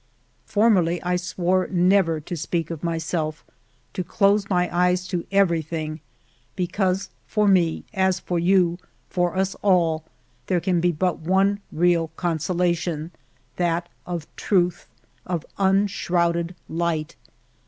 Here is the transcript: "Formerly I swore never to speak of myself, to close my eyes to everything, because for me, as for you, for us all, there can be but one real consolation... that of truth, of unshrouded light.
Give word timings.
"Formerly 0.55 0.99
I 1.03 1.15
swore 1.15 1.67
never 1.67 2.19
to 2.21 2.35
speak 2.35 2.71
of 2.71 2.83
myself, 2.83 3.45
to 3.93 4.03
close 4.03 4.49
my 4.49 4.67
eyes 4.75 5.05
to 5.09 5.27
everything, 5.31 5.99
because 6.55 7.11
for 7.27 7.47
me, 7.47 7.83
as 7.93 8.19
for 8.19 8.39
you, 8.39 8.79
for 9.11 9.35
us 9.37 9.53
all, 9.61 10.03
there 10.47 10.59
can 10.59 10.79
be 10.81 10.91
but 10.91 11.19
one 11.19 11.59
real 11.71 12.07
consolation... 12.15 13.11
that 13.57 13.89
of 14.07 14.25
truth, 14.35 14.87
of 15.27 15.45
unshrouded 15.59 16.55
light. 16.67 17.15